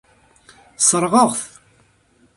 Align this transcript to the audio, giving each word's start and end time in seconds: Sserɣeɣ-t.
Sserɣeɣ-t. 0.79 1.41